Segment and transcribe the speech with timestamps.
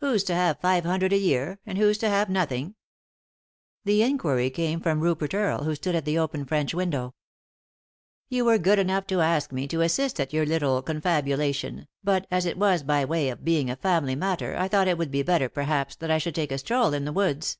[0.00, 1.58] "Who's to have five hundred a year?
[1.64, 2.74] And who's to have nothing?"
[3.86, 7.14] The inquiry came from Rupert Earle, who stood at the open French window.
[8.28, 12.44] "You were good enough to ask me to assist at your little confabulation, but as
[12.44, 15.22] it was by way of being a family matter I thought that it would be
[15.22, 17.56] better perhaps that I should take a stroll in the woods.